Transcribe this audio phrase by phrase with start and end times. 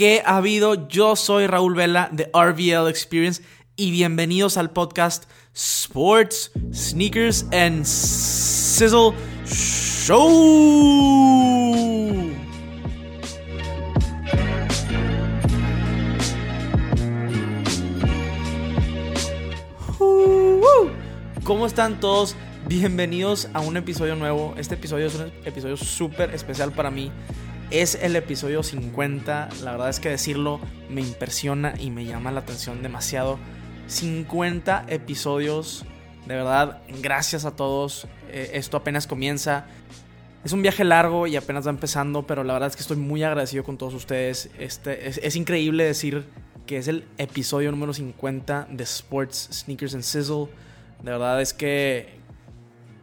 [0.00, 0.88] ¿Qué ha habido?
[0.88, 3.42] Yo soy Raúl Vela de RVL Experience
[3.76, 9.12] y bienvenidos al podcast Sports, Sneakers and Sizzle
[9.44, 10.16] Show.
[21.44, 22.36] ¿Cómo están todos?
[22.66, 24.54] Bienvenidos a un episodio nuevo.
[24.56, 27.12] Este episodio es un episodio súper especial para mí.
[27.70, 29.48] Es el episodio 50.
[29.62, 30.58] La verdad es que decirlo
[30.88, 33.38] me impresiona y me llama la atención demasiado.
[33.86, 35.84] 50 episodios.
[36.26, 38.08] De verdad, gracias a todos.
[38.28, 39.66] Eh, esto apenas comienza.
[40.42, 43.22] Es un viaje largo y apenas va empezando, pero la verdad es que estoy muy
[43.22, 44.50] agradecido con todos ustedes.
[44.58, 46.24] Este, es, increíble decir
[46.66, 50.48] que es el episodio número 50 de Sports, Sneakers and Sizzle.
[51.04, 52.18] De verdad es que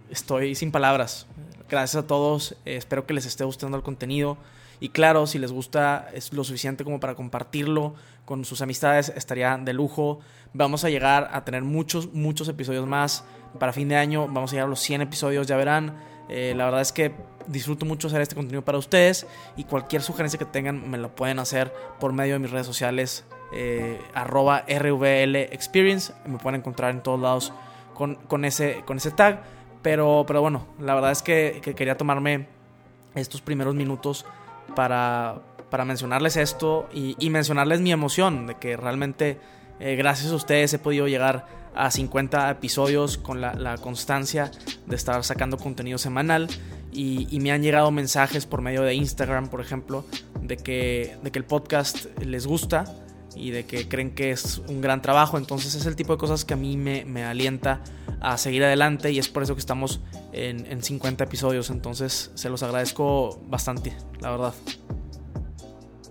[0.10, 1.26] estoy sin palabras.
[1.70, 2.58] Gracias a todos.
[2.66, 4.38] Eh, espero que les esté gustando el contenido.
[4.80, 7.96] Y claro, si les gusta es lo suficiente como para compartirlo
[8.26, 10.20] con sus amistades, estaría de lujo.
[10.54, 13.24] Vamos a llegar a tener muchos, muchos episodios más.
[13.60, 15.98] Para fin de año vamos a llegar a los 100 episodios, ya verán.
[16.30, 17.14] Eh, la verdad es que
[17.48, 19.26] disfruto mucho hacer este contenido para ustedes
[19.56, 23.24] y cualquier sugerencia que tengan me lo pueden hacer por medio de mis redes sociales
[23.54, 26.14] eh, arroba RVL Experience.
[26.26, 27.54] Me pueden encontrar en todos lados
[27.94, 29.42] con, con, ese, con ese tag.
[29.82, 32.48] Pero, pero bueno, la verdad es que quería tomarme
[33.16, 34.26] estos primeros minutos
[34.76, 39.40] para, para mencionarles esto y, mencionarles mi emoción de que realmente
[39.80, 44.50] eh, gracias a ustedes he podido llegar a 50 episodios con la, la constancia
[44.88, 46.48] de estar sacando contenido semanal
[46.92, 50.06] y, y, me han llegado mensajes por medio de Instagram, por ejemplo,
[50.42, 52.86] de que, de que el podcast les gusta
[53.36, 55.38] y de que creen que es un gran trabajo.
[55.38, 57.82] Entonces es el tipo de cosas que a mí me, me alienta
[58.20, 60.02] a seguir adelante y es por eso que estamos
[60.32, 61.70] en, en, 50 episodios.
[61.70, 64.54] Entonces se los agradezco bastante, la verdad.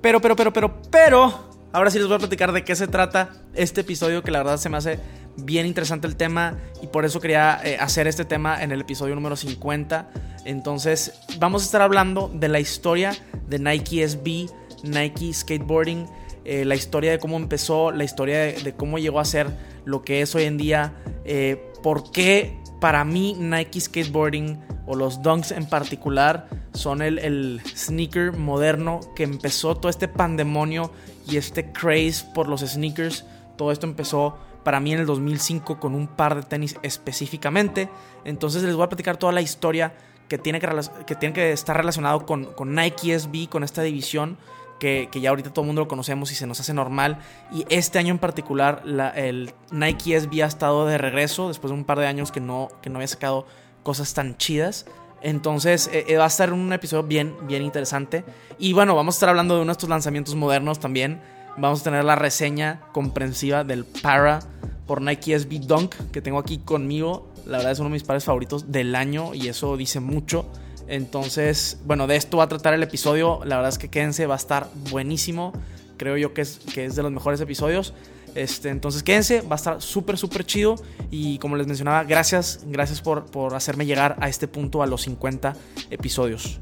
[0.01, 3.31] Pero, pero, pero, pero, pero, ahora sí les voy a platicar de qué se trata
[3.55, 5.01] este episodio que la verdad se me hace
[5.37, 9.15] bien interesante el tema y por eso quería eh, hacer este tema en el episodio
[9.15, 10.11] número 50.
[10.45, 13.13] Entonces vamos a estar hablando de la historia
[13.49, 14.49] de Nike SB,
[14.85, 16.07] Nike Skateboarding
[16.49, 19.49] eh, la historia de cómo empezó, la historia de, cómo llegó a ser
[19.85, 20.93] lo que es hoy en día,
[21.25, 27.61] eh, por qué para mí Nike Skateboarding o los Dunks en particular son el, el,
[27.65, 30.93] sneaker moderno que empezó todo este pandemonio
[31.29, 33.25] y este craze por los sneakers.
[33.57, 37.89] Todo esto empezó para mí en el 2005 con un par de tenis específicamente.
[38.25, 39.95] Entonces les voy a platicar toda la historia
[40.29, 40.69] que tiene que,
[41.07, 44.37] que, tiene que estar relacionado con, con Nike SB, con esta división
[44.79, 47.19] que, ya ahorita todo el mundo lo conocemos y se nos hace normal.
[47.53, 51.79] Y este año en particular, la, el Nike SB ha estado de regreso después de
[51.79, 53.47] un par de años que no, que no había sacado
[53.83, 54.87] cosas tan chidas.
[55.23, 58.25] Entonces eh, va a estar un episodio bien, bien interesante.
[58.59, 61.21] Y bueno, vamos a estar hablando de uno de estos lanzamientos modernos también.
[61.57, 64.41] Vamos a tener la reseña comprensiva del Para
[64.87, 67.33] por Nike SB Dunk que tengo aquí conmigo.
[67.47, 70.47] La verdad es uno de mis pares favoritos del año y eso dice mucho.
[70.89, 73.41] Entonces, bueno, de esto va a tratar el episodio.
[73.45, 75.53] La verdad es que quédense, va a estar buenísimo.
[75.97, 77.95] Creo yo que es, que es de los mejores episodios.
[78.35, 80.77] Este, entonces quédense, va a estar súper, súper chido.
[81.11, 85.03] Y como les mencionaba, gracias, gracias por, por hacerme llegar a este punto, a los
[85.03, 85.55] 50
[85.91, 86.61] episodios.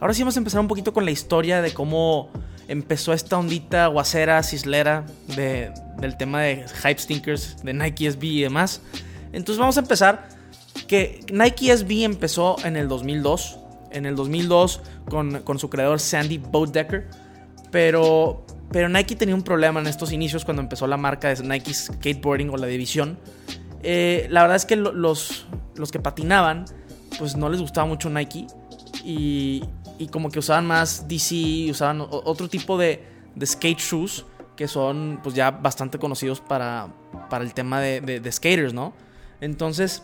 [0.00, 2.30] Ahora sí vamos a empezar un poquito con la historia de cómo
[2.68, 5.04] empezó esta ondita guacera, cislera
[5.36, 8.82] de, del tema de Hype Stinkers, de Nike SB y demás.
[9.32, 10.28] Entonces vamos a empezar
[10.92, 13.58] que Nike SB empezó en el 2002.
[13.92, 17.08] En el 2002 con, su creador Sandy Bodecker.
[17.70, 21.72] Pero, pero Nike tenía un problema en estos inicios cuando empezó la marca de Nike
[21.72, 23.18] Skateboarding o la división.
[23.82, 26.66] Eh, la verdad es que los, los que patinaban,
[27.18, 28.46] pues no les gustaba mucho Nike.
[29.02, 29.64] Y,
[29.98, 33.02] y como que usaban más DC, usaban otro tipo de,
[33.34, 34.26] de, skate shoes
[34.56, 36.88] que son pues ya bastante conocidos para,
[37.30, 38.92] para el tema de, de, de skaters, ¿no?
[39.40, 40.02] Entonces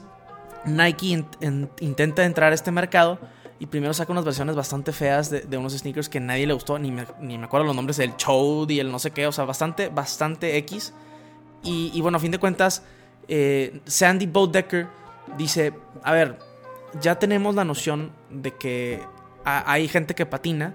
[0.64, 3.18] Nike in, in, intenta entrar a este mercado
[3.60, 6.92] y primero saca unas versiones bastante feas de, unos sneakers que nadie le gustó, ni
[6.92, 9.44] me, ni me, acuerdo los nombres del Chode y el no sé qué, o sea,
[9.44, 10.94] bastante, bastante X.
[11.64, 12.84] Y, bueno, a fin de cuentas,
[13.26, 14.86] eh, Sandy Bodecker
[15.36, 15.74] dice,
[16.04, 16.38] a ver,
[17.00, 19.02] ya tenemos la noción de que
[19.44, 20.74] hay gente que patina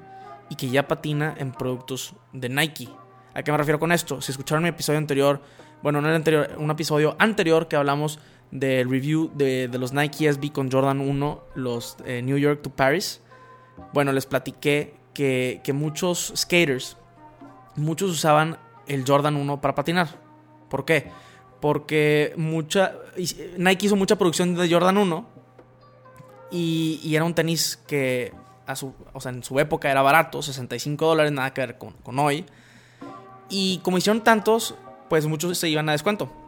[0.50, 2.90] y que ya patina en productos de Nike.
[3.34, 4.22] ¿A qué me refiero con esto?
[4.22, 5.42] Si escucharon mi episodio anterior,
[5.82, 8.20] bueno, no el anterior, un episodio anterior que hablamos
[8.54, 12.70] del review de, de, los Nike SB con Jordan 1, los eh, New York to
[12.70, 13.20] Paris,
[13.94, 16.96] bueno, les platiqué que, que, muchos skaters,
[17.76, 20.20] muchos usaban el Jordan 1 para patinar.
[20.70, 21.10] ¿Por qué?
[21.60, 22.94] Porque mucha,
[23.58, 25.26] Nike hizo mucha producción de Jordan 1
[26.52, 28.34] y, y era un tenis que
[28.68, 31.94] a su, o sea, en su época era barato, 65 dólares, nada que ver con,
[31.94, 32.46] con hoy.
[33.50, 34.76] Y como hicieron tantos,
[35.10, 36.43] pues muchos se iban a descuento.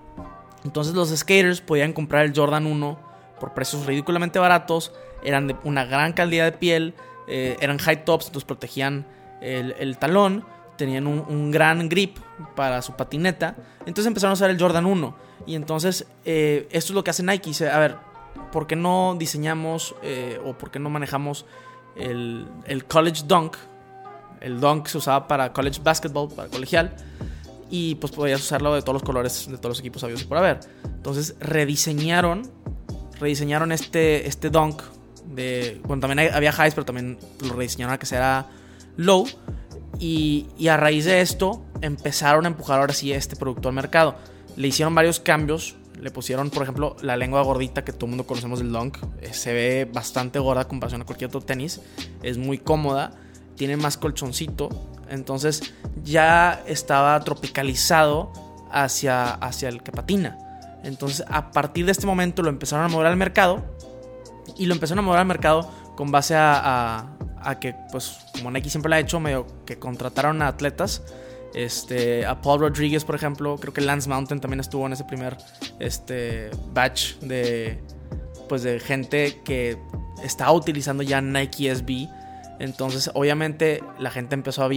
[0.66, 3.00] Entonces los skaters podían comprar el Jordan 1
[3.40, 4.92] por precios ridículamente baratos,
[5.24, 6.96] eran de una gran calidad de piel,
[7.28, 9.06] eh, eran high tops, entonces protegían
[9.42, 10.44] el, talón,
[10.76, 12.18] tenían un, gran grip
[12.56, 13.56] para su patineta.
[13.86, 15.16] Entonces empezaron a usar el Jordan 1.
[15.46, 17.50] Y entonces eh, esto es lo que hace Nike.
[17.50, 17.98] Dice, a ver,
[18.52, 21.46] ¿por qué no diseñamos eh, o por qué no manejamos
[21.96, 23.56] el, el college dunk?
[24.42, 26.96] El dunk se usaba para college basketball, para colegial
[27.78, 30.62] y pues podías usarlo de todos los colores de todos los equipos habidos por haber.
[30.86, 32.50] Entonces rediseñaron,
[33.20, 34.82] rediseñaron este, este dunk
[35.26, 38.48] de, bueno, también había highs, pero también lo rediseñaron a que sea
[38.96, 39.28] low.
[40.00, 44.16] Y, y, a raíz de esto empezaron a empujar ahora sí este producto al mercado.
[44.56, 45.76] Le hicieron varios cambios.
[46.02, 48.98] Le pusieron, por ejemplo, la lengua gordita que todo el mundo conocemos del dunk.
[49.22, 51.82] Eh, se ve bastante gorda en comparación a cualquier otro tenis.
[52.24, 53.12] Es muy cómoda.
[53.56, 54.70] Tiene más colchoncito.
[55.10, 55.74] Entonces
[56.04, 58.32] ya estaba tropicalizado
[58.72, 60.38] hacia, hacia el que patina.
[60.84, 63.64] Entonces a partir de este momento lo empezaron a mover al mercado.
[64.58, 67.08] Y lo empezaron a mover al mercado con base a,
[67.60, 71.02] que, pues como Nike siempre lo ha hecho, medio que contrataron a atletas.
[71.54, 75.38] Este, a Paul Rodriguez, por ejemplo, creo que Lance Mountain también estuvo en ese primer
[75.80, 77.80] este, batch de,
[78.50, 79.78] pues, de gente que
[80.22, 82.10] estaba utilizando ya Nike SB
[82.60, 84.68] entonces, obviamente, la gente empezó a,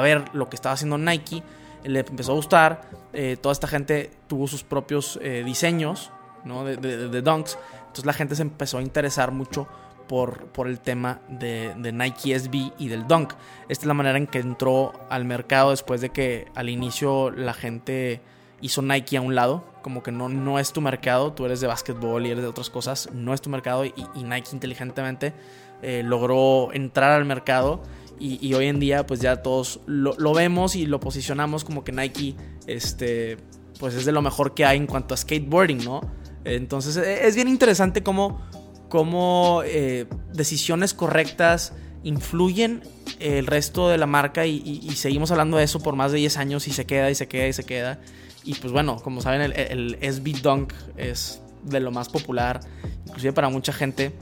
[0.00, 1.42] ver, lo que estaba haciendo Nike,
[1.84, 2.82] le empezó a gustar.
[3.12, 6.10] Eh, toda esta gente tuvo sus propios eh, diseños
[6.44, 6.64] ¿no?
[6.64, 7.58] de, de, dunks.
[7.78, 9.68] Entonces, la gente se empezó a interesar mucho
[10.08, 13.32] por, por el tema de, de, Nike SB y del dunk.
[13.68, 17.54] Esta es la manera en que entró al mercado después de que al inicio la
[17.54, 18.20] gente
[18.60, 19.64] hizo Nike a un lado.
[19.82, 22.70] Como que no, no es tu mercado, tú eres de básquetbol y eres de otras
[22.70, 25.34] cosas, no es tu mercado y Nike inteligentemente
[25.82, 27.82] eh, logró entrar al mercado.
[28.20, 32.36] Y, hoy en día pues ya todos lo, vemos y lo posicionamos como que Nike
[32.66, 33.36] este,
[33.78, 36.00] pues es de lo mejor que hay en cuanto a skateboarding, ¿no?
[36.44, 38.40] Entonces e, es bien interesante cómo,
[38.88, 41.74] cómo eh, decisiones correctas
[42.04, 42.82] influyen
[43.18, 46.68] el resto de la marca y, seguimos hablando de eso por más de 10 años
[46.68, 48.00] y se queda y se queda y se queda.
[48.44, 52.60] Y pues bueno, como saben el, el SB Dunk es de lo más popular,
[53.06, 54.12] inclusive para mucha gente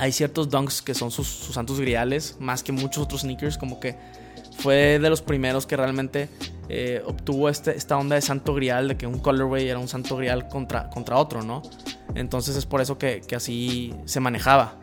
[0.00, 3.96] hay ciertos dunks que son sus, santos griales, más que muchos otros sneakers, como que
[4.58, 6.30] fue de los primeros que realmente
[6.70, 10.16] eh, obtuvo este, esta onda de santo grial, de que un colorway era un santo
[10.16, 11.62] grial contra, contra otro, ¿no?
[12.14, 14.80] Entonces es por eso que, así se manejaba.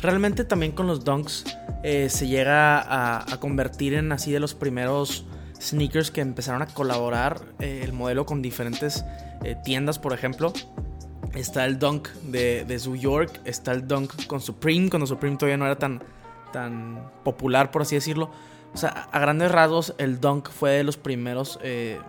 [0.00, 1.44] Realmente también con los dunks
[1.82, 5.26] eh, se llega a, convertir en así de los primeros
[5.60, 9.04] sneakers que empezaron a colaborar eh, el modelo con diferentes
[9.64, 10.52] tiendas, por ejemplo.
[11.34, 13.40] Está el Dunk de, de New York.
[13.44, 16.02] Está el Dunk con Supreme, cuando Supreme todavía no era tan,
[16.52, 18.30] tan popular, por así decirlo.
[18.72, 22.00] O sea, a grandes rasgos, el Dunk fue de los primeros, eh,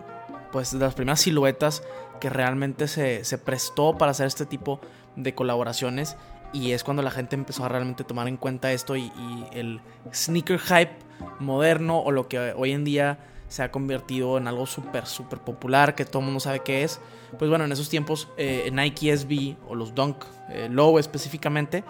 [0.51, 1.83] pues de las primeras siluetas
[2.19, 4.79] que realmente se, prestó para hacer este tipo
[5.15, 6.17] de colaboraciones.
[6.53, 9.11] Y es cuando la gente empezó a realmente tomar en cuenta esto y
[9.51, 9.81] el
[10.13, 10.95] sneaker hype
[11.39, 13.19] moderno o lo que hoy en día
[13.55, 16.99] se ha convertido en algo súper, súper popular que todo el mundo sabe qué es.
[17.39, 21.85] Pues bueno, en esos tiempos eh, Nike SB o los Dunk eh, Low específicamente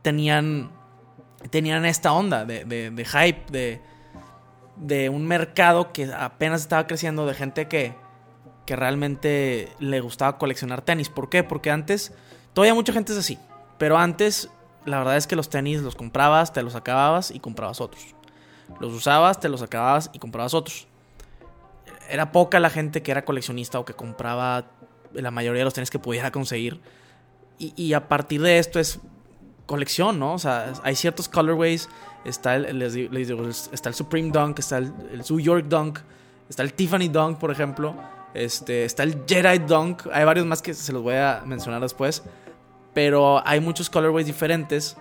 [0.00, 0.70] tenían,
[1.50, 3.82] tenían esta onda de, de, hype, de,
[4.76, 7.94] de un mercado que apenas estaba creciendo, de gente que,
[8.64, 11.10] que realmente le gustaba coleccionar tenis.
[11.10, 11.44] ¿Por qué?
[11.44, 12.14] Porque antes,
[12.54, 13.38] todavía mucha gente es así,
[13.76, 14.48] pero antes
[14.86, 18.14] la verdad es que los tenis los comprabas, te los acababas y comprabas otros.
[18.80, 20.86] Los usabas, te los acababas y comprabas otros.
[22.08, 24.66] Era poca la gente que era coleccionista o que compraba
[25.12, 26.80] la mayoría de los tenis que pudiera conseguir.
[27.60, 29.00] Y, a partir de esto es
[29.66, 30.34] colección, ¿no?
[30.34, 31.88] O sea, hay ciertos colorways.
[32.24, 34.92] Está el, está el Supreme Dunk, está el,
[35.28, 35.98] New York Dunk,
[36.48, 37.96] está el Tiffany Dunk, por ejemplo.
[38.32, 40.06] Este, está el Jedi Dunk.
[40.12, 42.22] Hay varios más que se los voy a mencionar después.
[42.94, 44.96] Pero hay muchos colorways diferentes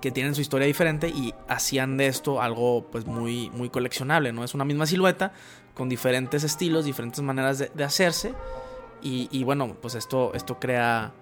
[0.00, 4.44] que tienen su historia diferente y hacían de esto algo pues muy, muy coleccionable, ¿no?
[4.44, 5.32] Es una misma silueta
[5.74, 8.34] con diferentes estilos, diferentes maneras de, hacerse
[9.02, 11.12] y, bueno, pues esto, esto crea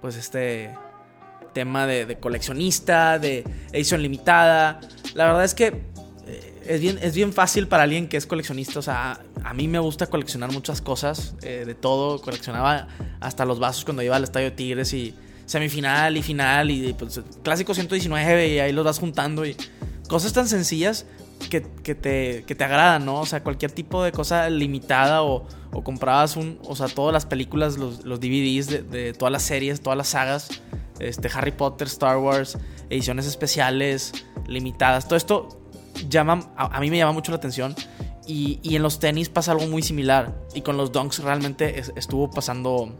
[0.00, 0.74] pues este
[1.52, 4.80] tema de, coleccionista, de edición limitada.
[5.14, 5.66] La verdad es que
[6.26, 8.78] eh, es bien, es bien fácil para alguien que es coleccionista.
[8.78, 12.20] O sea, a mí me gusta coleccionar muchas cosas, eh, de todo.
[12.20, 12.88] Coleccionaba
[13.20, 15.14] hasta los vasos cuando iba al Estadio Tigres y
[15.46, 19.56] semifinal y final y pues, clásico 119 y ahí los vas juntando y
[20.08, 21.06] cosas tan sencillas
[21.50, 23.20] que, te, que te agradan, ¿no?
[23.20, 25.46] O sea, cualquier tipo de cosa limitada o,
[25.84, 29.96] comprabas un, o sea, todas las películas, los, los DVDs de, todas las series, todas
[29.96, 30.48] las sagas,
[30.98, 32.56] este, Harry Potter, Star Wars,
[32.88, 34.12] ediciones especiales,
[34.46, 35.06] limitadas.
[35.06, 35.60] Todo esto
[36.08, 37.74] llama, a, mí me llama mucho la atención.
[38.26, 40.34] Y, en los tenis pasa algo muy similar.
[40.54, 42.96] Y con los dunks realmente estuvo pasando.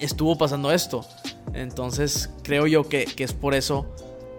[0.00, 1.06] Estuvo pasando esto.
[1.54, 3.86] Entonces creo yo que, es por eso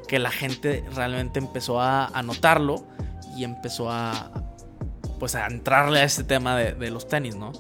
[0.08, 2.86] que la gente realmente empezó a, notarlo.
[3.36, 4.32] Y empezó a.
[5.20, 7.52] Pues a entrarle a este tema de, los tenis, ¿no?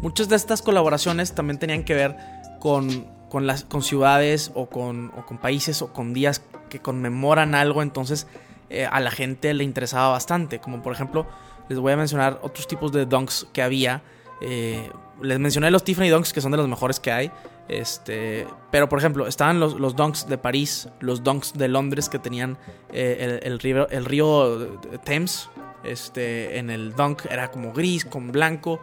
[0.00, 2.16] Muchas de estas colaboraciones también tenían que ver
[2.60, 7.54] con, con, las, con ciudades o con, o con países o con días que conmemoran
[7.54, 7.82] algo.
[7.82, 8.26] Entonces
[8.68, 10.58] eh, a la gente le interesaba bastante.
[10.58, 11.26] Como por ejemplo,
[11.68, 14.02] les voy a mencionar otros tipos de dunks que había.
[14.40, 14.90] Eh,
[15.22, 17.30] les mencioné los Tiffany Dunks, que son de los mejores que hay.
[17.68, 22.18] Este, pero por ejemplo, estaban los, los dunks de París, los dunks de Londres que
[22.18, 22.58] tenían
[22.92, 25.48] eh, el, río, Thames.
[25.84, 28.80] Este, en el dunk era como gris, con blanco.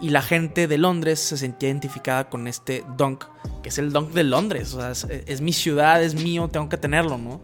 [0.00, 3.24] Y la gente de Londres se sentía identificada con este dunk,
[3.62, 4.74] que es el dunk de Londres.
[4.74, 7.40] O sea, es, es mi ciudad, es mío, tengo que tenerlo, ¿no?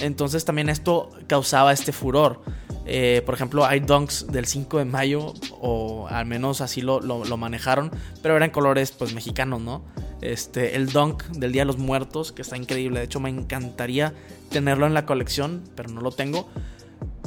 [0.00, 2.40] Entonces también esto causaba este furor.
[2.88, 7.00] Eh, por ejemplo, hay dunks del 5 de mayo, o al menos así lo,
[7.36, 7.90] manejaron,
[8.22, 9.84] pero eran colores pues mexicanos, ¿no?
[10.20, 14.14] Este, el dunk del Día de los Muertos, que está increíble, de hecho me encantaría
[14.50, 16.48] tenerlo en la colección, pero no lo tengo.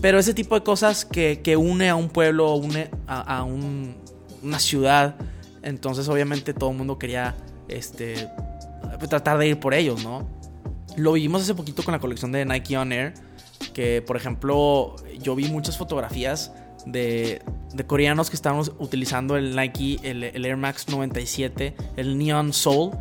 [0.01, 5.17] Pero ese tipo de cosas que, une a un pueblo, une a, una ciudad,
[5.61, 7.35] entonces obviamente todo el mundo quería
[7.67, 8.29] este,
[9.09, 10.25] tratar de ir por ellos, ¿no?
[10.95, 13.13] Lo vimos hace poquito con la colección de Nike On Air.
[13.73, 16.51] Que, por ejemplo, yo vi muchas fotografías
[16.85, 17.41] de,
[17.87, 22.91] coreanos que estaban utilizando el Nike, el, Air Max 97, el Neon Soul.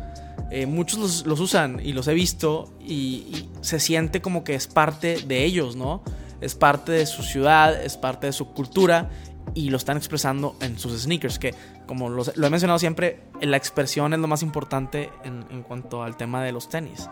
[0.51, 5.21] Eh, muchos los, usan y los he visto y, se siente como que es parte
[5.27, 6.01] de ellos, ¿no?
[6.41, 9.09] Es parte de su ciudad, es parte de su cultura
[9.53, 11.53] y lo están expresando en sus sneakers, que
[11.85, 16.15] como lo he mencionado siempre, la expresión es lo más importante en, en cuanto al
[16.15, 17.09] tema de los tenis.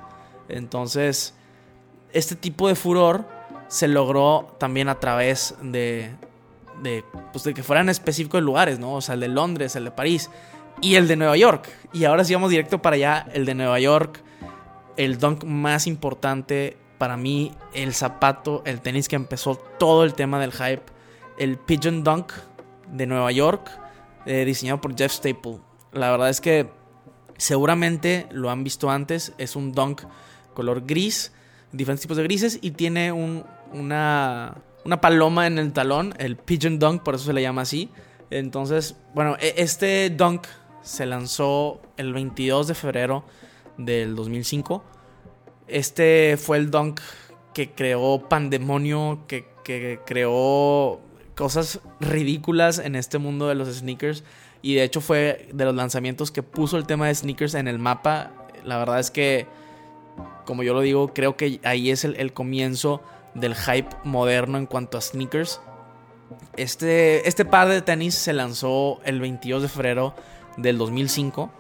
[0.47, 1.33] Entonces,
[2.13, 3.27] este tipo de furor
[3.67, 6.11] se logró también a través de,
[6.81, 8.93] de, pues de que fueran específicos lugares, ¿no?
[8.93, 10.29] O sea, el de Londres, el de París
[10.81, 11.69] y el de Nueva York.
[11.93, 14.21] Y ahora sí vamos directo para allá, el de Nueva York,
[14.95, 20.39] el dunk más importante para mí, el zapato, el tenis que empezó todo el tema
[20.39, 20.83] del hype,
[21.37, 22.31] el Pigeon Dunk
[22.91, 23.69] de Nueva York,
[24.25, 25.59] eh, diseñado por Jeff Staple.
[25.91, 26.69] La verdad es que
[27.37, 30.01] seguramente lo han visto antes, es un dunk
[30.53, 31.31] color gris,
[31.71, 33.11] diferentes tipos de grises y tiene
[33.73, 34.55] una,
[34.85, 37.89] una paloma en el talón, el Pigeon Dunk, por eso se le llama así.
[38.29, 40.47] Entonces, bueno, e, este Dunk
[40.81, 43.23] se lanzó el 22 de febrero
[43.77, 44.83] del 2005.
[45.67, 47.01] Este fue el Dunk
[47.53, 50.99] que creó pandemonio, que, que creó
[51.35, 54.23] cosas ridículas en este mundo de los sneakers.
[54.61, 57.79] Y de hecho fue de los lanzamientos que puso el tema de sneakers en el
[57.79, 58.31] mapa.
[58.63, 59.47] La verdad es que
[60.45, 63.01] como yo lo digo, creo que ahí es el, comienzo
[63.37, 65.61] del hype moderno en cuanto a sneakers.
[66.55, 70.15] Este, este par de tenis se lanzó el 22 de febrero
[70.57, 71.51] del 2005.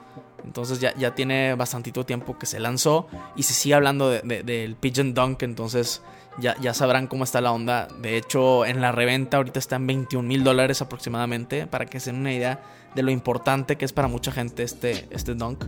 [0.43, 3.07] Entonces ya, ya tiene bastantito tiempo que se lanzó.
[3.35, 5.43] Y se sigue hablando del Pigeon Dunk.
[5.43, 6.01] Entonces
[6.39, 7.87] ya, ya sabrán cómo está la onda.
[8.01, 11.67] De hecho, en la reventa ahorita está en 21 mil dólares aproximadamente.
[11.67, 12.61] Para que se den una idea
[12.95, 15.65] de lo importante que es para mucha gente este, este Dunk.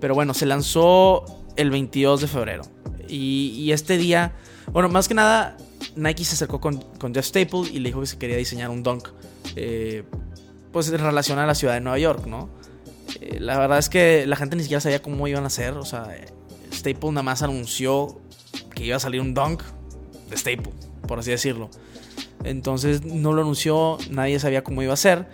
[0.00, 1.24] Pero bueno, se lanzó
[1.56, 2.62] el 22 de febrero.
[3.08, 4.32] Y, este día,
[4.72, 5.56] bueno, más que nada,
[5.96, 6.84] Nike se acercó con,
[7.14, 9.08] Jeff Staple y le dijo que se quería diseñar un dunk,
[9.56, 10.04] eh,
[10.72, 12.48] pues en relación a la ciudad de Nueva York, ¿no?
[13.20, 15.84] Eh, la verdad es que la gente ni siquiera sabía cómo iban a hacer, o
[15.84, 16.08] sea,
[16.72, 18.20] Staple nada más anunció
[18.74, 19.62] que iba a salir un dunk
[20.28, 20.72] de Staple,
[21.06, 21.70] por así decirlo.
[22.44, 25.26] Entonces no lo anunció, nadie sabía cómo iba a ser.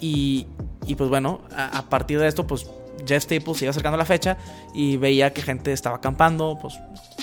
[0.00, 0.46] Y,
[0.86, 2.66] y pues bueno, a, partir de esto, pues
[3.06, 4.38] Jeff Staples se iba acercando a la fecha
[4.74, 6.78] y veía que gente estaba acampando, pues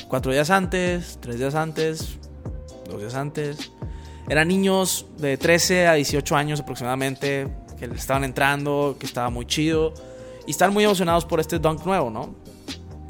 [0.07, 2.17] cuatro días antes, tres días antes,
[2.89, 3.71] dos días antes.
[4.27, 7.47] Eran niños de 13 a 18 años aproximadamente
[7.77, 9.93] que le estaban entrando, que estaba muy chido
[10.47, 12.35] y estaban muy emocionados por este dunk nuevo, ¿no?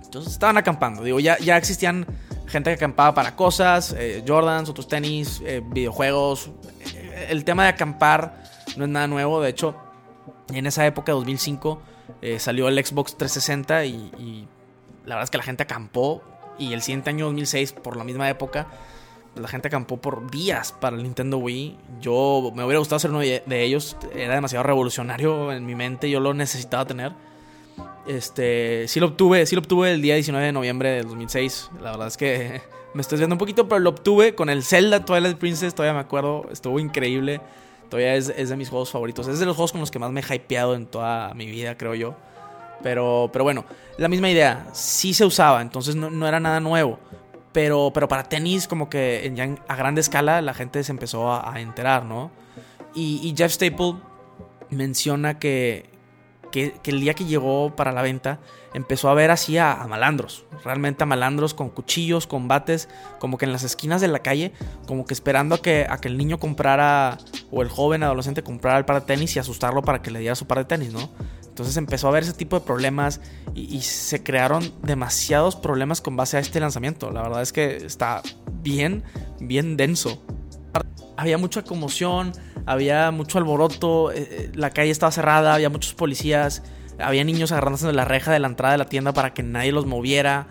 [0.04, 1.04] Entonces estaban acampando.
[1.04, 2.06] Digo, ya, ya existían
[2.48, 6.52] gente que acampaba para cosas, eh, Jordans, otros tenis, eh, videojuegos.
[7.30, 8.44] El tema de acampar
[8.78, 9.42] no es nada nuevo.
[9.42, 9.76] De hecho,
[10.54, 11.82] en esa época, 2005,
[12.22, 14.48] eh, salió el Xbox 360 y,
[15.06, 16.24] la verdad es que la gente acampó.
[16.58, 18.68] Y el siguiente año 2006, por la misma época,
[19.36, 21.78] la gente acampó por días para el Nintendo Wii.
[22.02, 23.98] Yo me hubiera gustado ser uno de ellos.
[24.14, 26.10] Era demasiado revolucionario en mi mente.
[26.10, 27.12] Yo lo necesitaba tener.
[28.08, 31.72] Este, sí lo obtuve, sí lo obtuve el día 19 de noviembre del 2006.
[31.82, 32.62] La verdad es que
[32.94, 35.74] me estoy viendo un poquito, pero lo obtuve con el Zelda Twilight Princess.
[35.74, 37.42] Todavía me acuerdo, estuvo increíble.
[37.90, 39.28] Todavía es, de mis juegos favoritos.
[39.28, 41.78] Es de los juegos con los que más me he hypeado en toda mi vida,
[41.78, 42.16] creo yo.
[42.82, 43.66] Pero, pero bueno,
[43.98, 44.68] la misma idea.
[44.74, 47.00] Sí se usaba, entonces no, era nada nuevo.
[47.52, 51.60] Pero, pero para tenis, como que ya a grande escala, la gente se empezó a,
[51.60, 52.32] enterar, ¿no?
[52.94, 53.96] Y, Jeff Staple
[54.70, 55.90] menciona que,
[56.52, 58.40] que, el día que llegó para la venta,
[58.74, 62.90] empezó a ver así a, malandros, realmente a malandros con cuchillos, combates,
[63.20, 64.52] como que en las esquinas de la calle,
[64.86, 67.18] como que esperando a que, a que el niño comprara,
[67.52, 70.36] o el joven adolescente comprara el par de tenis y asustarlo para que le diera
[70.36, 71.10] su par de tenis, ¿no?
[71.56, 73.22] Entonces empezó a haber ese tipo de problemas
[73.54, 77.12] y, se crearon demasiados problemas con base a este lanzamiento.
[77.12, 78.22] La verdad es que está
[78.62, 79.06] bien,
[79.40, 80.22] bien denso.
[81.16, 82.34] Había mucha conmoción,
[82.66, 86.62] había mucho alboroto, eh, eh, la calle estaba cerrada, había muchos policías,
[87.00, 89.72] había niños agarrándose de la reja de la entrada de la tienda para que nadie
[89.72, 90.48] los moviera,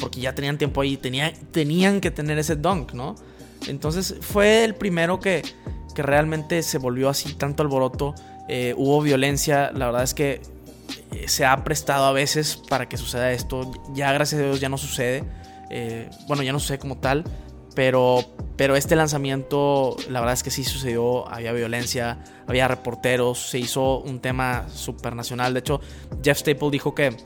[0.00, 3.14] porque ya tenían tiempo ahí, tenían que tener ese dunk, ¿no?
[3.68, 5.42] Entonces fue el primero que,
[5.94, 8.14] que realmente se volvió así tanto alboroto
[8.48, 10.40] eh, hubo violencia, la verdad es que
[11.12, 14.68] eh, se ha prestado a veces para que suceda esto, ya gracias a Dios ya
[14.68, 15.24] no sucede,
[15.70, 17.24] eh, bueno, ya no sucede como tal,
[17.74, 18.24] pero,
[18.56, 23.98] pero este lanzamiento, la verdad es que sí sucedió, había violencia, había reporteros, se hizo
[23.98, 24.66] un tema
[25.14, 25.80] nacional de hecho
[26.22, 27.16] Jeff Staple dijo que,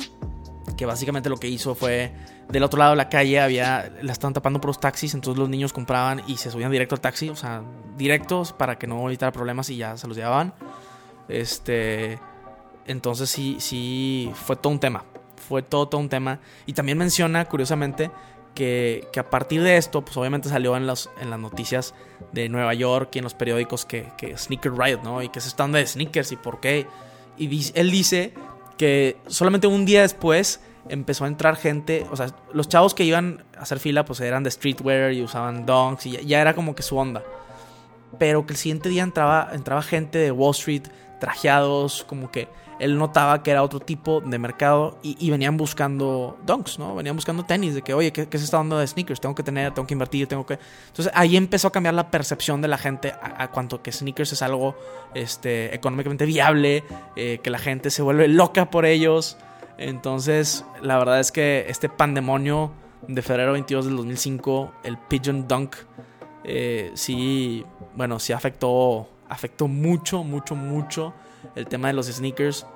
[0.77, 2.13] que básicamente lo que hizo fue
[2.51, 5.49] del otro lado de la calle había la estaban tapando por los taxis, entonces los
[5.49, 7.63] niños compraban y se subían directo al taxi, o sea,
[7.97, 10.55] directos para que no evitara problemas y ya se los llevaban.
[11.31, 12.19] Este.
[12.87, 15.05] Entonces sí, sí, fue todo un tema.
[15.49, 16.41] Fue todo, todo un tema.
[16.67, 18.11] Y también menciona, curiosamente,
[18.55, 21.95] que, que, a partir de esto, pues obviamente salió en, los, en las noticias
[22.33, 25.23] de Nueva York y en los periódicos que, que Sneaker Riot, ¿no?
[25.23, 26.87] Y que se están de sneakers y por qué.
[27.39, 28.35] Y él dice
[28.77, 33.45] que solamente un día después empezó a entrar gente, o sea, los chavos que iban
[33.57, 36.83] a hacer fila, pues eran de streetwear y usaban donks y ya, era como que
[36.83, 37.23] su onda.
[38.19, 40.85] Pero que el siguiente día entraba, entraba gente de Wall Street,
[41.21, 42.49] trajeados, como que
[42.81, 46.97] él notaba que era otro tipo de mercado y, venían buscando donks, ¿no?
[46.97, 49.21] Venían buscando tenis, de que, oye, ¿qué, se está dando de sneakers?
[49.21, 50.59] Tengo que tener, tengo que invertir, tengo que...
[50.89, 54.41] Entonces ahí empezó a cambiar la percepción de la gente a, cuanto que sneakers es
[54.41, 54.75] algo
[55.15, 56.83] este, económicamente viable,
[57.17, 59.37] eh, que la gente se vuelve loca por ellos.
[59.77, 62.73] Entonces, la verdad es que este pandemonio
[63.07, 65.77] de febrero 22 del 2005, el Pigeon Dunk,
[66.45, 67.65] eh, sí,
[67.95, 71.15] bueno, sí afectó afectó mucho, mucho, mucho
[71.55, 72.67] el tema de los sneakers.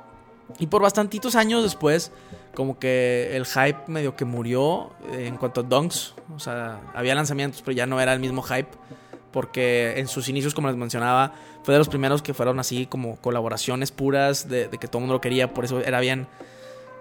[0.58, 2.12] Y por bastantitos años después,
[2.54, 6.14] como que el hype medio que murió eh, en cuanto a dunks.
[6.34, 8.70] O sea, había lanzamientos, pero ya no era el mismo hype.
[9.32, 11.32] Porque en sus inicios, como les mencionaba,
[11.64, 15.14] fue de los primeros que fueron así como colaboraciones puras de, que todo el mundo
[15.14, 15.52] lo quería.
[15.52, 16.28] Por eso era bien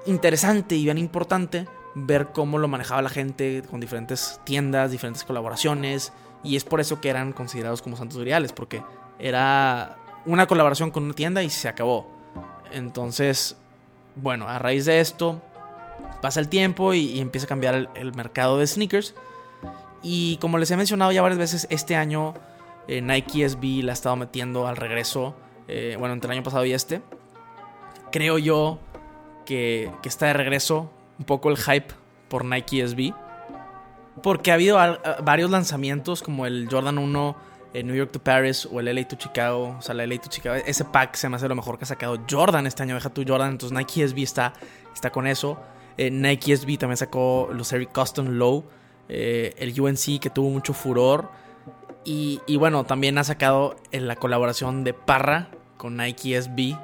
[0.08, 6.12] interesante y bien importante ver cómo lo manejaba la gente con diferentes tiendas, diferentes colaboraciones.
[6.44, 8.82] Y es por eso que eran considerados como santos griales, porque
[9.24, 12.06] era una colaboración con una tienda y se acabó.
[12.74, 13.56] Entonces,
[14.16, 15.42] bueno, a raíz de esto
[16.22, 19.16] pasa el tiempo y, empieza a cambiar el, mercado de sneakers.
[20.02, 22.34] Y como les he mencionado ya varias veces, este año
[22.90, 25.36] eh, Nike SB la ha estado metiendo al regreso.
[25.70, 27.02] Eh, bueno, entre el año pasado y este.
[28.12, 28.80] Creo yo
[29.46, 31.94] que, que, está de regreso un poco el hype
[32.28, 33.14] por Nike SB.
[34.22, 34.78] Porque ha habido
[35.24, 39.76] varios lanzamientos como el Jordan 1 New York to Paris o el LA to Chicago,
[39.80, 41.88] o sea, el LA to Chicago, ese pack se me hace lo mejor que ha
[41.88, 44.54] sacado Jordan este año, deja tu Jordan, entonces Nike SB está,
[44.94, 45.58] está con eso.
[45.98, 48.66] Eh, Nike SB también sacó los Eric Custom Low,
[49.10, 51.30] eh, el UNC que tuvo mucho furor.
[52.06, 56.78] Y, y bueno, también ha sacado en la colaboración de Parra con Nike SB.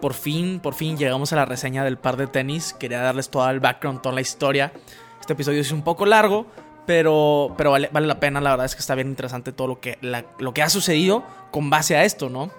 [0.00, 2.74] Por fin, por fin llegamos a la reseña del par de tenis.
[2.74, 4.72] Quería darles todo el background, toda la historia.
[5.20, 6.46] Este episodio es un poco largo,
[6.86, 9.80] pero, pero vale, vale, la pena, la verdad es que está bien interesante todo lo
[9.80, 9.98] que,
[10.38, 12.50] lo que ha sucedido con base a esto, ¿no?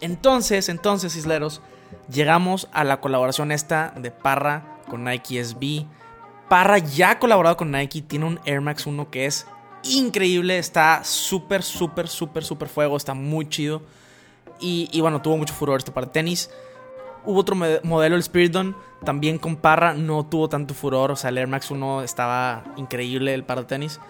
[0.00, 1.60] Entonces, entonces, Isleros,
[2.10, 5.86] llegamos a la colaboración esta de Parra con Nike SB.
[6.48, 9.46] Parra ya ha colaborado con Nike, tiene un Air Max 1 que es
[9.82, 13.82] increíble, está súper, súper, súper, súper fuego, está muy chido.
[14.60, 16.50] Y, y bueno, tuvo mucho furor este par de tenis.
[17.26, 21.10] Hubo otro modelo, el Spiridon, también con Parra, no tuvo tanto furor.
[21.10, 24.00] O sea, el Air Max 1 estaba increíble, el par de tenis.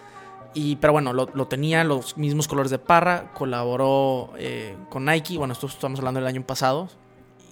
[0.54, 5.36] Y, pero bueno, lo, tenía los mismos colores de Parra, colaboró eh, con Nike.
[5.36, 6.88] Bueno, esto estamos hablando del año pasado.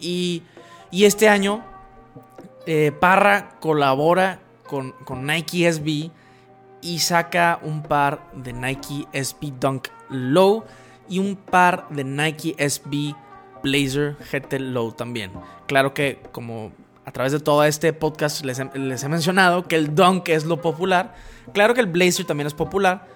[0.01, 0.43] Y,
[0.91, 1.65] y este año,
[2.67, 6.11] eh, Parra colabora con, con Nike SB
[6.81, 10.65] y saca un par de Nike SB Dunk Low
[11.09, 13.15] y un par de Nike SB
[13.63, 15.33] Blazer GT Low también.
[15.67, 16.73] Claro que como
[17.05, 21.15] a través de todo este podcast les he, mencionado que el Dunk es lo popular.
[21.53, 23.07] Claro que el Blazer también es popular,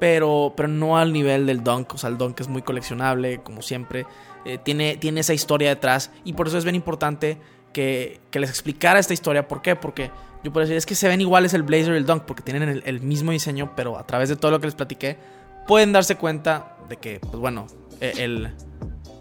[0.00, 1.94] pero, pero no al nivel del Dunk.
[1.94, 4.06] O sea, el Dunk es muy coleccionable, como siempre.
[4.44, 7.38] Eh, tiene, tiene esa historia detrás y por eso es bien importante
[7.76, 9.46] que, les explicara esta historia.
[9.46, 9.76] ¿Por qué?
[9.76, 10.10] Porque
[10.42, 12.82] yo puedo decir, es que se ven iguales el blazer y el dunk, porque tienen
[12.84, 15.18] el, mismo diseño, pero a través de todo lo que les platiqué,
[15.66, 17.66] pueden darse cuenta de que, pues bueno,
[18.00, 18.54] e, el,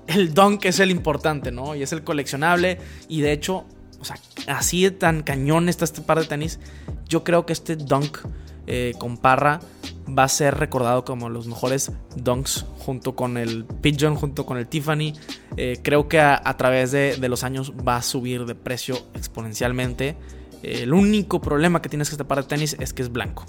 [0.07, 1.75] el dunk es el importante, ¿no?
[1.75, 2.79] Y es el coleccionable.
[3.07, 3.65] Y de hecho,
[3.99, 6.59] o sea, así de tan cañón está este par de tenis.
[7.07, 8.19] Yo creo que este dunk
[8.67, 9.59] eh, con Parra
[10.07, 14.67] va a ser recordado como los mejores dunks junto con el Pigeon, junto con el
[14.67, 15.13] Tiffany.
[15.57, 20.17] Eh, creo que a, través de, los años va a subir de precio exponencialmente.
[20.63, 23.45] Eh, el único problema que tienes este par de tenis es que es blanco.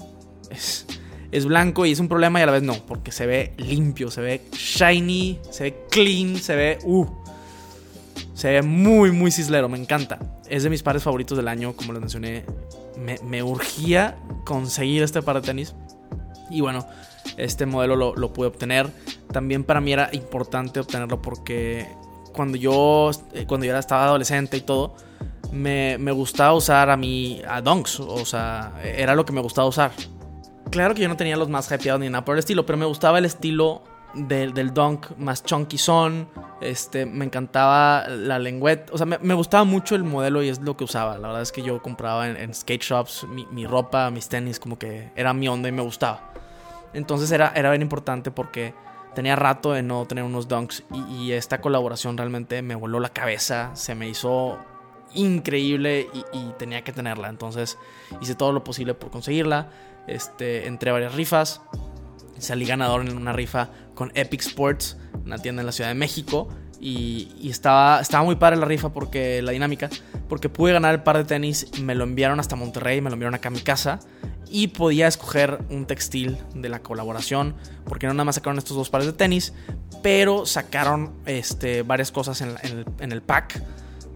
[0.51, 0.87] Es,
[1.33, 4.11] es blanco y es un problema y a la vez no, porque se ve limpio,
[4.11, 6.79] se ve shiny, se ve clean, se ve...
[6.85, 7.07] Uh,
[8.37, 10.19] se ve muy, muy cislero, me encanta.
[10.47, 12.45] Es de mis pares favoritos del año, como les mencioné.
[13.25, 15.75] Me, urgía conseguir este par de tenis.
[16.51, 16.87] Y bueno,
[17.39, 18.91] este modelo lo, pude obtener.
[19.33, 21.89] También para mí era importante obtenerlo porque
[22.35, 24.97] cuando yo, eh, cuando yo estaba adolescente y todo,
[25.51, 28.01] me, gustaba usar a mí a Dunks.
[28.01, 29.93] O sea, era lo que me gustaba usar.
[30.71, 32.87] Claro que yo no tenía los más hypeados ni nada por el estilo, pero me
[32.87, 33.83] gustaba el estilo
[34.15, 36.29] del, del dunk más chunky son.
[36.61, 38.93] Este, me encantaba la lengüeta.
[38.93, 41.19] O sea, me, gustaba mucho el modelo y es lo que usaba.
[41.19, 45.11] La verdad es que yo compraba en, skate shops mi, ropa, mis tenis, como que
[45.17, 46.33] era mi onda y me gustaba.
[46.95, 48.75] Entonces era, era bien importante porque
[49.15, 53.71] tenía rato de no tener unos dunks y, esta colaboración realmente me voló la cabeza,
[53.75, 54.59] se me hizo
[55.15, 57.29] increíble y, tenía que tenerla.
[57.29, 57.79] Entonces
[58.21, 59.71] hice todo lo posible por conseguirla.
[60.07, 61.61] Este, entré a varias rifas.
[62.39, 66.49] Salí ganador en una rifa con Epic Sports, una tienda en la Ciudad de México.
[66.81, 69.89] Y, estaba, estaba muy padre la rifa porque la dinámica,
[70.29, 73.35] porque pude ganar el par de tenis, me lo enviaron hasta Monterrey, me lo enviaron
[73.35, 74.01] acá a mi casa
[74.49, 78.91] y podía escoger un textil de la colaboración, porque no nada más sacaron estos dos
[78.91, 79.53] pares de tenis,
[80.03, 83.63] pero sacaron este, varias cosas en, el, pack.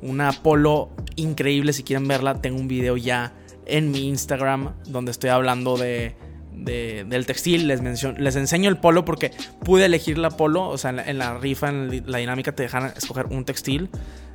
[0.02, 3.32] Una polo increíble, si quieren verla, tengo un video ya
[3.70, 6.14] en mi Instagram donde estoy hablando de,
[6.52, 7.68] del textil.
[7.68, 9.32] Les, les enseño el polo porque
[9.64, 13.26] pude elegir la polo, o sea, en la, rifa, en la dinámica te dejan escoger
[13.26, 13.90] un textil.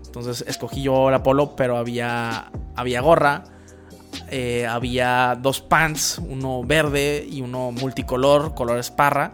[0.05, 3.43] Entonces escogí yo la polo, pero había, había gorra
[4.29, 9.33] eh, había dos pants, uno verde y uno multicolor, color esparra.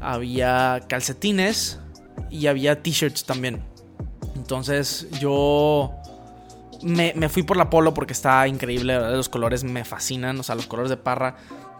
[0.00, 1.80] Había calcetines
[2.30, 3.62] y había t-shirts también.
[4.34, 5.92] Entonces yo
[6.84, 10.66] me, fui por la polo porque está increíble, los colores me fascinan, o sea, los
[10.66, 11.36] colores de parra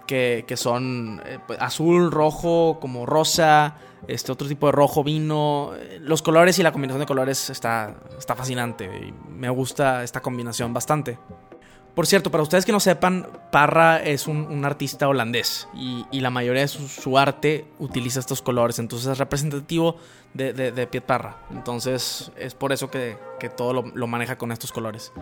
[0.06, 3.76] que, son eh, azul, rojo, como rosa,
[4.08, 5.72] este otro tipo de rojo, vino.
[6.00, 10.72] Los colores y la combinación de colores está, está fascinante y me gusta esta combinación
[10.72, 11.18] bastante.
[11.94, 16.62] Por cierto, para ustedes que no sepan, Parra es un, artista holandés y, la mayoría
[16.62, 19.96] de su, arte utiliza estos colores, entonces es representativo
[20.32, 21.36] de, Piet Parra.
[21.52, 23.16] Entonces es por eso que,
[23.56, 25.12] todo lo, maneja con estos colores.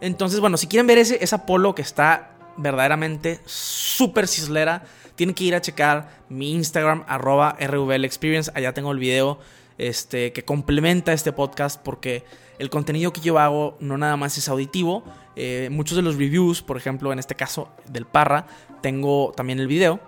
[0.00, 4.84] Entonces, bueno, si quieren ver ese, esa polo que está verdaderamente súper cislera,
[5.16, 8.50] tienen que ir a checar mi Instagram, arroba Experience.
[8.54, 9.38] Allá tengo el video
[9.78, 12.24] este, que complementa este podcast porque
[12.58, 15.04] el contenido que yo hago no nada más es auditivo.
[15.36, 18.46] Eh, muchos de los reviews, por ejemplo, en este caso del Parra,
[18.80, 20.00] tengo también el video.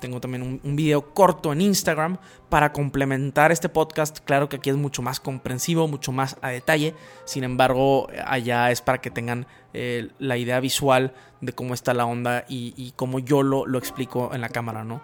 [0.00, 2.18] Tengo también un, video corto en Instagram
[2.48, 4.18] para complementar este podcast.
[4.18, 6.94] Claro que aquí es mucho más comprensivo, mucho más a detalle.
[7.24, 12.04] Sin embargo, allá es para que tengan eh, la idea visual de cómo está la
[12.04, 15.02] onda y, cómo yo lo, lo explico en la cámara, ¿no?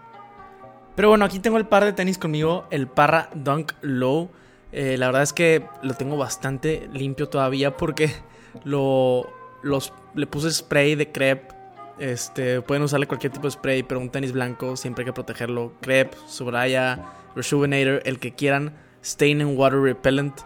[0.97, 4.31] Pero bueno, aquí tengo el par de tenis conmigo, el Parra Dunk Low.
[4.73, 8.11] Eh, la verdad es que lo tengo bastante limpio todavía porque
[8.64, 9.29] lo,
[9.62, 11.55] los, le puse spray de crepe.
[11.99, 15.73] Este, pueden usarle cualquier tipo de spray, pero un tenis blanco siempre hay que protegerlo.
[15.81, 18.75] Crepe, Subraya, Rejuvenator, el que quieran.
[19.03, 20.40] Stain and Water Repellent.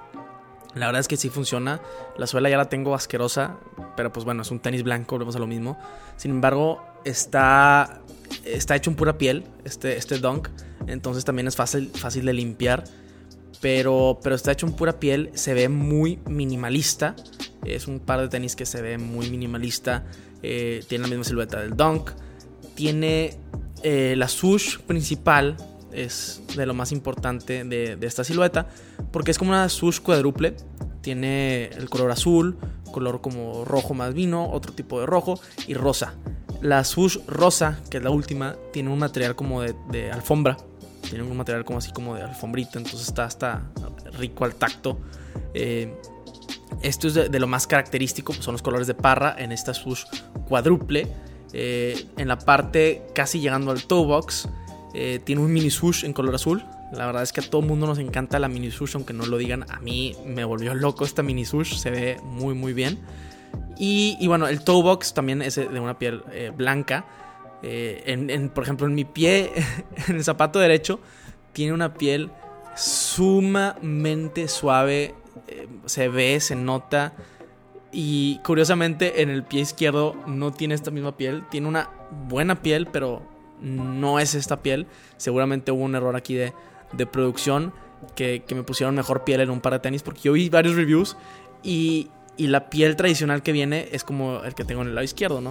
[0.75, 1.81] La verdad es que sí funciona.
[2.17, 3.59] La suela ya la tengo asquerosa,
[3.97, 5.79] pero pues bueno, es un tenis blanco, volvemos a lo mismo.
[6.17, 8.01] Sin embargo, está,
[8.45, 10.49] está hecho en pura piel, este, este dunk.
[10.87, 12.85] Entonces también es fácil, fácil de limpiar.
[13.61, 17.15] Pero, pero está hecho en pura piel, se ve muy minimalista.
[17.65, 20.05] Es un par de tenis que se ve muy minimalista.
[20.43, 22.11] Eh, tiene la misma silueta del Dunk.
[22.75, 23.37] Tiene
[23.83, 25.57] eh, la swoosh principal.
[25.93, 28.69] Es de lo más importante de, esta silueta.
[29.11, 30.57] Porque es como una swoosh cuádruple.
[31.01, 32.57] Tiene el color azul,
[32.93, 36.15] color como rojo más vino, otro tipo de rojo y rosa.
[36.61, 40.57] La swoosh rosa, que es la última, tiene un material como de alfombra
[41.13, 43.63] tiene un material como así como de alfombrita, entonces está, está
[44.19, 44.99] rico al tacto.
[45.53, 45.95] Eh,
[46.81, 50.05] esto es de, lo más característico, pues son los colores de parra en esta swoosh
[50.49, 51.09] cuádruple.
[51.53, 54.49] Eh, en la parte casi llegando al toe box,
[54.95, 56.65] eh, tiene un mini swoosh en color azul.
[56.93, 59.39] La verdad es que a todo mundo nos encanta la mini sush, aunque no lo
[59.39, 59.65] digan.
[59.71, 62.99] A mí me volvió loco esta mini sush, se ve muy muy bien.
[63.79, 67.05] Y, bueno, el toe box también es de una piel eh, blanca.
[67.63, 69.51] Eh, en, por ejemplo, en mi pie,
[70.09, 71.01] en el zapato derecho,
[71.53, 72.31] tiene una piel
[72.77, 75.15] sumamente suave.
[75.49, 77.15] Eh, se ve, se nota.
[77.93, 81.45] Y curiosamente, en el pie izquierdo no tiene esta misma piel.
[81.51, 81.91] Tiene una
[82.29, 83.23] buena piel, pero
[83.61, 84.87] no es esta piel.
[85.17, 86.53] Seguramente hubo un error aquí de,
[87.07, 87.73] producción.
[88.17, 90.03] Que, que, me pusieron mejor piel en un par de tenis.
[90.03, 91.17] Porque yo vi varios reviews.
[91.63, 95.05] Y, y la piel tradicional que viene es como el que tengo en el lado
[95.05, 95.51] izquierdo, ¿no?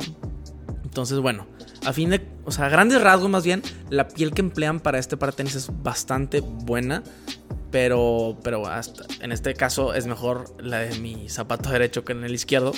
[0.84, 1.48] Entonces, bueno,
[1.86, 5.15] a fin de, o sea, grandes rasgos más bien, la piel que emplean para este
[5.15, 7.04] par de tenis es bastante buena,
[7.72, 12.24] pero, pero hasta, en este caso es mejor la de mi zapato derecho que en
[12.24, 12.74] el izquierdo.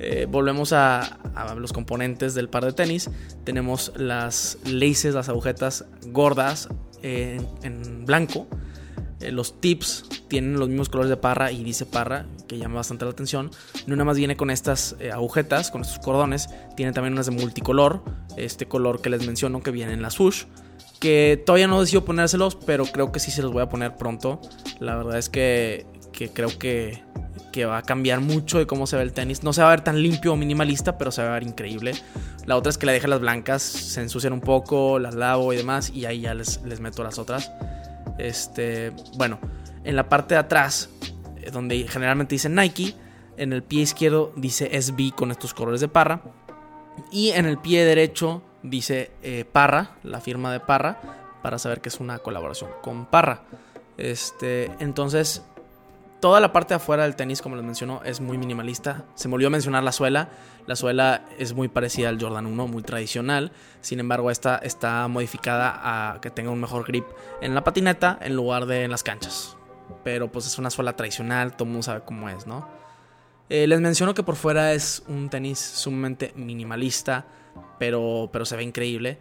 [0.00, 1.18] Eh, volvemos a,
[1.56, 3.10] los componentes del par de tenis.
[3.44, 6.68] Tenemos las laces, las agujetas gordas
[7.02, 8.46] en, en blanco
[9.20, 13.04] eh, los tips tienen los mismos colores de parra y dice parra, que llama bastante
[13.04, 13.50] la atención.
[13.86, 17.32] No nada más viene con estas eh, agujetas, con estos cordones, tiene también unas de
[17.32, 18.02] multicolor,
[18.36, 20.44] este color que les menciono que viene en la sush.
[21.00, 24.40] Que todavía no decido ponérselos, pero creo que sí se los voy a poner pronto.
[24.80, 25.86] La verdad es que,
[26.34, 27.04] creo que,
[27.52, 29.42] que va a cambiar mucho de cómo se ve el tenis.
[29.42, 31.92] No se va a ver tan limpio o minimalista, pero se va a ver increíble.
[32.46, 35.56] La otra es que le deje las blancas, se ensucian un poco, las lavo y
[35.56, 37.52] demás, y ahí ya les, les meto las otras.
[38.18, 39.38] Este, bueno,
[39.84, 40.90] en la parte de atrás,
[41.36, 42.94] eh, donde generalmente dice Nike,
[43.36, 46.22] en el pie izquierdo dice SB con estos colores de Parra.
[47.12, 51.00] Y en el pie derecho dice eh, Parra, la firma de Parra,
[51.42, 53.42] para saber que es una colaboración con Parra.
[53.96, 55.42] Este, entonces,
[56.20, 59.04] toda la parte de afuera del tenis, como les mencionó, es muy minimalista.
[59.14, 60.28] Se me olvidó mencionar la suela.
[60.66, 63.52] La suela es muy parecida al Jordan 1, muy tradicional.
[63.80, 65.80] Sin embargo, esta está modificada
[66.12, 67.06] a que tenga un mejor grip
[67.40, 69.56] en la patineta en lugar de en las canchas.
[70.04, 72.68] Pero pues es una suela tradicional, todo el mundo sabe cómo es, ¿no?
[73.48, 77.24] Eh, les menciono que por fuera es un tenis sumamente minimalista,
[77.78, 79.18] pero, pero se ve increíble.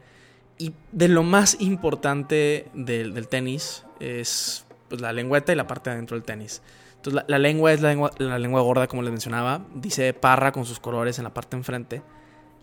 [0.57, 5.89] Y de lo más importante del, del tenis es pues, la lengüeta y la parte
[5.89, 6.61] de adentro del tenis.
[6.97, 9.61] Entonces la, lengua es la lengua, gorda, como les mencionaba.
[9.75, 12.01] Dice parra con sus colores en la parte enfrente.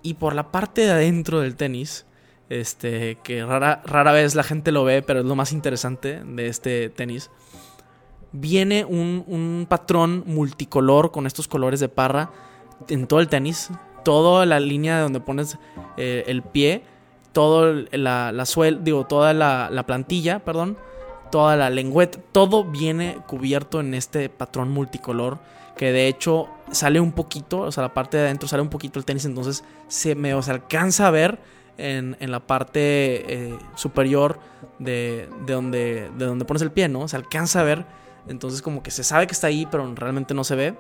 [0.03, 2.05] Y por la parte de adentro del tenis,
[2.51, 6.49] este, que rara, rara vez la gente lo ve, pero es lo más interesante de
[6.49, 7.31] este tenis.
[8.33, 12.31] Viene un, patrón multicolor con estos colores de parra
[12.89, 13.71] en todo el tenis.
[14.05, 15.59] Toda la línea de donde pones
[15.97, 16.85] eh, el pie,
[17.33, 18.45] todo la, la
[18.81, 20.77] digo, toda la, la plantilla, perdón
[21.35, 25.41] toda la lengüeta, todo viene cubierto en este patrón multicolor
[25.77, 29.01] que de hecho sale un poquito, o sea, la parte de adentro sale un poquito
[29.01, 31.41] el tenis, entonces se me alcanza a ver
[31.77, 32.81] en, la parte
[33.51, 34.39] eh, superior
[34.79, 37.09] de, donde, de donde pones el pie, ¿no?
[37.09, 37.85] Se alcanza a ver,
[38.29, 40.75] entonces como que se sabe que está ahí, pero realmente no se ve.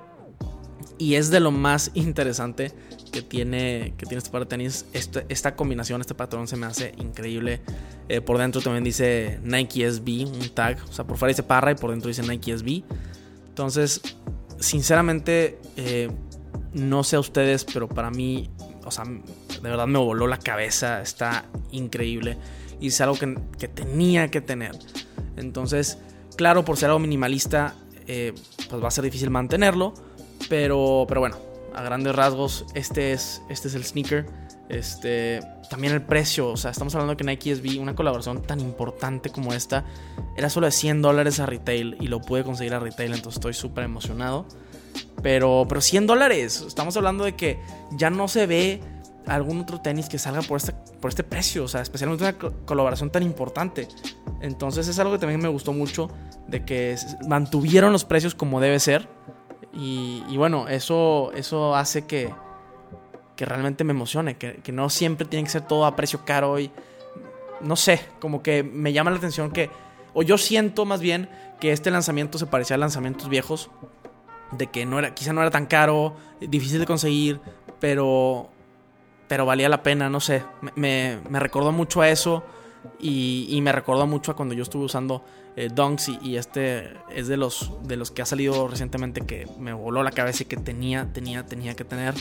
[0.98, 2.72] Y es de lo más interesante
[3.12, 4.87] que tiene, que tiene este par de tenis.
[4.92, 7.61] Este, esta combinación, este patrón se me hace increíble.
[8.09, 10.78] Eh, por dentro también dice Nike SB, un tag.
[10.88, 12.85] O sea, por fuera dice Parra y por dentro dice Nike SB.
[13.48, 14.00] Entonces,
[14.59, 16.11] sinceramente, eh,
[16.72, 18.50] no sé a ustedes, pero para mí,
[18.85, 21.02] o sea, de verdad me voló la cabeza.
[21.02, 22.38] Está increíble.
[22.80, 24.78] Y es algo que, que tenía que tener.
[25.37, 25.98] Entonces,
[26.37, 27.74] claro, por ser algo minimalista,
[28.07, 28.35] eh,
[28.68, 29.94] pues va a ser difícil mantenerlo.
[30.48, 31.37] Pero, pero bueno,
[31.74, 34.26] a grandes rasgos, este es, este es el sneaker.
[34.68, 39.30] Este, también el precio, o sea, estamos hablando que Nike SB, una colaboración tan importante
[39.30, 39.85] como esta,
[40.37, 43.52] era solo de 100 dólares a retail y lo pude conseguir a retail, entonces estoy
[43.52, 44.46] súper emocionado.
[45.22, 47.59] Pero, pero 100 dólares, estamos hablando de que
[47.92, 48.80] ya no se ve
[49.26, 53.11] algún otro tenis que salga por este, por este precio, o sea, especialmente una colaboración
[53.11, 53.88] tan importante.
[54.40, 56.11] Entonces es algo que también me gustó mucho,
[56.46, 59.09] de que mantuvieron los precios como debe ser
[59.76, 62.32] y, bueno, eso, eso hace que,
[63.37, 66.70] que realmente me emocione, que, no siempre tiene que ser todo a precio caro y
[67.60, 69.70] no sé, como que me llama la atención que,
[70.12, 71.28] o yo siento más bien
[71.60, 73.70] que este lanzamiento se parecía a lanzamientos viejos,
[74.52, 77.40] de que no era, quizá no era tan caro, difícil de conseguir,
[77.80, 78.48] pero,
[79.26, 80.44] pero valía la pena, no sé,
[80.76, 82.44] me, me recordó mucho a eso
[83.00, 85.24] y, y me recordó mucho a cuando yo estuve usando
[85.57, 89.73] eh, Dunks y, este es de los, de los que ha salido recientemente que me
[89.73, 92.14] voló la cabeza y que tenía, tenía, tenía que tener.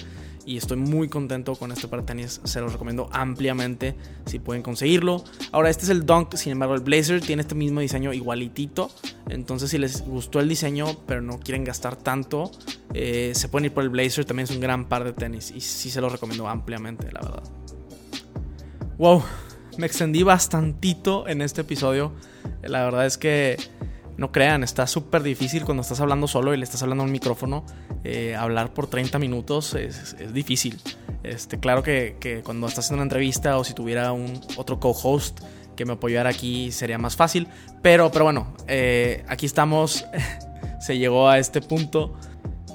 [0.46, 4.62] Y estoy muy contento con este par de tenis, se los recomiendo ampliamente si pueden
[4.62, 5.24] conseguirlo.
[5.54, 8.92] Ahora, este es el Dunk, sin embargo, el Blazer tiene este mismo diseño igualitito.
[9.30, 12.52] Entonces, si les gustó el diseño, pero no quieren gastar tanto,
[12.94, 15.62] eh, se pueden ir por el Blazer, también es un gran par de tenis y
[15.62, 17.44] sí se los recomiendo ampliamente, la verdad.
[18.98, 19.24] Wow,
[19.78, 22.14] me extendí bastantito en este episodio.
[22.62, 23.58] La verdad es que
[24.18, 27.12] no crean, está súper difícil cuando estás hablando solo y le estás hablando a un
[27.12, 27.66] micrófono.
[28.04, 30.80] Eh, hablar por 30 minutos es, difícil.
[31.24, 35.40] Este, claro que, cuando estás haciendo una entrevista o si tuviera un otro co-host
[35.76, 37.48] que me apoyara aquí sería más fácil.
[37.82, 40.06] Pero, pero bueno, eh, aquí estamos.
[40.80, 42.14] Se llegó a este punto.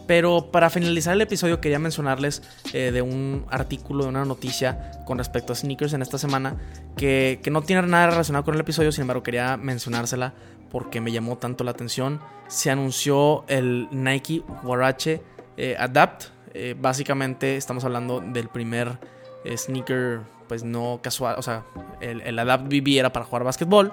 [0.08, 2.42] Pero para finalizar el episodio quería mencionarles
[2.72, 6.56] eh, de un artículo, de una noticia con respecto a sneakers en esta semana
[6.96, 10.34] que, que, no tiene nada relacionado con el episodio, sin embargo quería mencionársela
[10.70, 12.20] porque me llamó tanto la atención.
[12.48, 15.22] Se anunció el Nike Huarache
[15.56, 16.24] eh, Adapt.
[16.54, 18.98] Eh, básicamente estamos hablando del primer
[19.44, 21.64] eh, sneaker, pues no casual, o sea,
[22.00, 23.92] el, Adapt BB era para jugar básquetbol.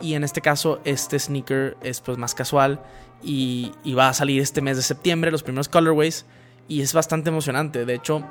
[0.00, 2.80] Y en este caso, este sneaker es pues más casual
[3.22, 6.26] y, va a salir este mes de septiembre, los primeros colorways.
[6.68, 7.84] Y es bastante emocionante.
[7.84, 8.24] De hecho,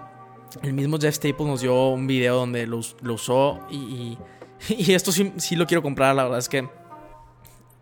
[0.63, 4.17] el mismo Jeff Staples nos dio un video donde lo, usó y,
[4.69, 6.15] y, esto sí, sí, lo quiero comprar.
[6.15, 6.67] La verdad es que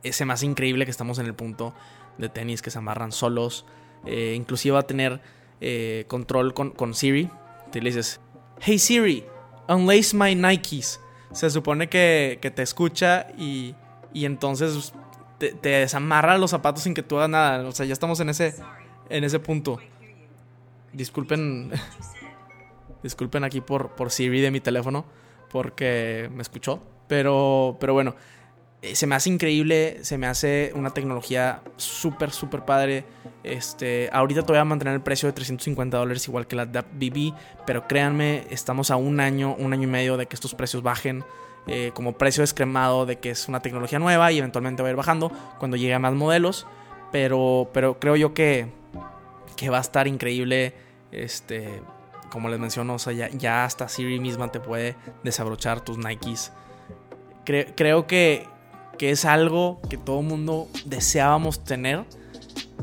[0.03, 1.73] ese más increíble que estamos en el punto
[2.17, 3.65] de tenis que se amarran solos.
[4.05, 5.21] Eh, inclusive va a tener
[5.61, 7.29] eh, control con, Siri.
[7.71, 8.19] Te le dices,
[8.61, 9.25] hey Siri,
[9.67, 10.99] unlace my Nikes.
[11.33, 13.75] Se supone que, te escucha y,
[14.13, 14.93] y entonces
[15.37, 17.67] te, desamarra los zapatos sin que tú hagas nada.
[17.67, 18.55] O sea, ya estamos en ese,
[19.09, 19.79] en ese punto.
[20.93, 21.71] Disculpen.
[23.03, 25.05] disculpen aquí por, por Siri de mi teléfono.
[25.49, 26.81] Porque me escuchó.
[27.07, 28.15] Pero, pero bueno.
[28.81, 33.05] Eh, se me hace increíble, se me hace una tecnología súper, súper padre.
[33.43, 37.33] Este, ahorita todavía voy a mantener el precio de 350 dólares igual que la BB,
[37.65, 41.23] pero créanme, estamos a un año, un año y medio de que estos precios bajen.
[41.65, 44.97] Eh, como precio descremado de que es una tecnología nueva y eventualmente va a ir
[44.97, 46.65] bajando cuando llegue a más modelos.
[47.11, 48.67] Pero, pero creo yo que,
[49.55, 50.73] que va a estar increíble.
[51.11, 51.81] Este,
[52.31, 56.51] como les menciono, o sea, ya, hasta Siri misma te puede desabrochar tus Nikes.
[57.45, 58.47] creo que
[58.97, 62.03] que es algo que todo mundo deseábamos tener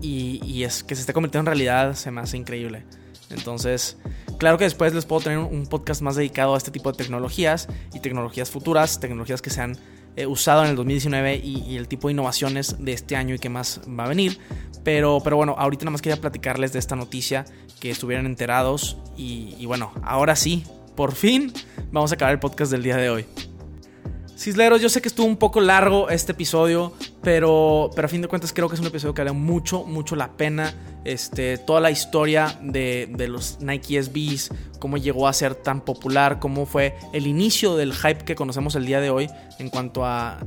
[0.00, 2.84] y, es que se esté convirtiendo en realidad se me hace increíble.
[3.30, 3.96] Entonces,
[4.44, 7.66] claro que después les puedo tener un podcast más dedicado a este tipo de tecnologías
[7.94, 9.78] y tecnologías futuras, tecnologías que se han
[10.16, 13.48] eh, usado en el 2019 y, el tipo de innovaciones de este año y que
[13.48, 14.38] más va a venir.
[14.83, 17.46] Pero, pero bueno, ahorita nada más quería platicarles de esta noticia,
[17.80, 20.62] que estuvieran enterados y, y bueno, ahora sí,
[20.94, 21.50] por fin
[21.90, 23.24] vamos a acabar el podcast del día de hoy.
[24.44, 28.28] Cisleros, yo sé que estuvo un poco largo este episodio, pero, pero a fin de
[28.28, 30.74] cuentas creo que es un episodio que vale mucho, mucho la pena.
[31.02, 36.40] Este, toda la historia de, de, los Nike SBs, cómo llegó a ser tan popular,
[36.40, 40.38] cómo fue el inicio del hype que conocemos el día de hoy en cuanto a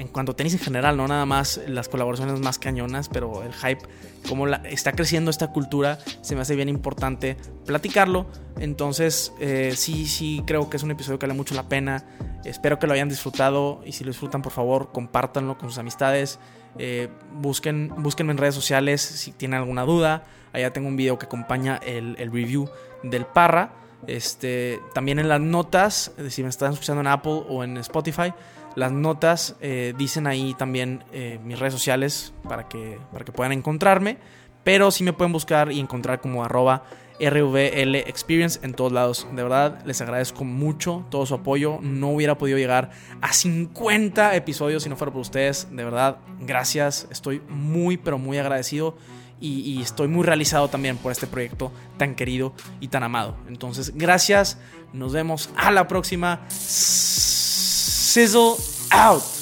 [0.00, 3.52] en cuanto a tenis en general, no nada más las colaboraciones más cañonas, pero el
[3.52, 3.82] hype,
[4.28, 7.36] cómo está creciendo esta cultura, se me hace bien importante
[7.66, 8.26] platicarlo.
[8.58, 12.04] Entonces, eh, sí, sí, creo que es un episodio que vale mucho la pena.
[12.44, 16.38] Espero que lo hayan disfrutado y si lo disfrutan, por favor, compártanlo con sus amistades.
[16.78, 20.24] Eh, busquen, búsquenme en redes sociales si tienen alguna duda.
[20.52, 22.70] Allá tengo un video que acompaña el, review
[23.02, 23.74] del Parra.
[24.06, 28.32] Este, también en las notas, si me están escuchando en Apple o en Spotify,
[28.76, 33.52] las notas eh, dicen ahí también eh, mis redes sociales para que, para que puedan
[33.52, 34.18] encontrarme.
[34.64, 36.84] Pero sí me pueden buscar y encontrar como arroba
[37.20, 39.26] RVL Experience en todos lados.
[39.32, 41.78] De verdad, les agradezco mucho todo su apoyo.
[41.82, 45.68] No hubiera podido llegar a 50 episodios si no fuera por ustedes.
[45.70, 47.06] De verdad, gracias.
[47.10, 48.96] Estoy muy, pero muy agradecido.
[49.42, 53.36] Y, y, estoy muy realizado también por este proyecto tan querido y tan amado.
[53.48, 54.58] Entonces, gracias.
[54.92, 56.40] Nos vemos a la próxima.
[58.10, 58.58] Sizzle
[58.90, 59.39] out.